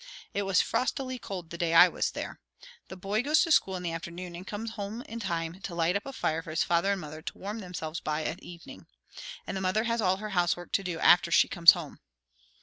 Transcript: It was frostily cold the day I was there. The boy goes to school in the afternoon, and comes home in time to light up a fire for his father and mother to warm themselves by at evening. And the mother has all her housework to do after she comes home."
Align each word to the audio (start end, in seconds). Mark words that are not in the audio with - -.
It 0.33 0.41
was 0.49 0.63
frostily 0.63 1.19
cold 1.19 1.51
the 1.51 1.59
day 1.59 1.75
I 1.75 1.87
was 1.87 2.09
there. 2.09 2.39
The 2.87 2.97
boy 2.97 3.21
goes 3.21 3.43
to 3.43 3.51
school 3.51 3.75
in 3.75 3.83
the 3.83 3.91
afternoon, 3.91 4.35
and 4.35 4.47
comes 4.47 4.71
home 4.71 5.03
in 5.03 5.19
time 5.19 5.61
to 5.61 5.75
light 5.75 5.95
up 5.95 6.07
a 6.07 6.11
fire 6.11 6.41
for 6.41 6.49
his 6.49 6.63
father 6.63 6.93
and 6.93 6.99
mother 7.01 7.21
to 7.21 7.37
warm 7.37 7.59
themselves 7.59 7.99
by 7.99 8.23
at 8.23 8.41
evening. 8.41 8.87
And 9.45 9.55
the 9.55 9.61
mother 9.61 9.83
has 9.83 10.01
all 10.01 10.17
her 10.17 10.29
housework 10.29 10.71
to 10.71 10.83
do 10.83 10.97
after 10.97 11.29
she 11.29 11.47
comes 11.47 11.73
home." 11.73 11.99